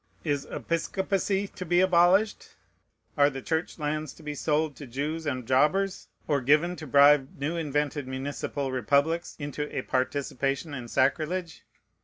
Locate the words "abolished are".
1.79-3.29